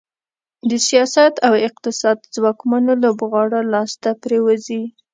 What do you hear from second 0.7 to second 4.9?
سیاست او اقتصاد ځواکمنو لوبغاړو لاس ته پرېوځي.